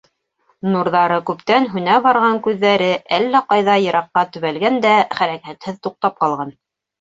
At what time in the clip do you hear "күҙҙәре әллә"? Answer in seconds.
2.47-3.43